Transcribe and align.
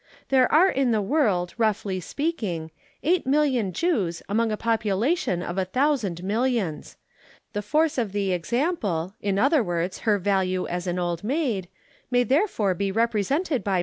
There 0.29 0.51
are 0.51 0.67
in 0.67 0.89
the 0.89 0.99
world, 0.99 1.53
roughly 1.59 1.99
speaking, 1.99 2.71
eight 3.03 3.27
million 3.27 3.71
Jews 3.71 4.23
among 4.27 4.51
a 4.51 4.57
population 4.57 5.43
of 5.43 5.59
a 5.59 5.65
thousand 5.65 6.23
millions. 6.23 6.97
The 7.53 7.61
force 7.61 7.99
of 7.99 8.11
the 8.11 8.31
example, 8.31 9.13
in 9.21 9.37
other 9.37 9.61
words, 9.61 9.99
her 9.99 10.17
value 10.17 10.65
as 10.65 10.87
an 10.87 10.97
Old 10.97 11.23
Maid, 11.23 11.67
may 12.09 12.23
therefore 12.23 12.73
be 12.73 12.91
represented 12.91 13.63
by 13.63 13.77
.008." 13.79 13.79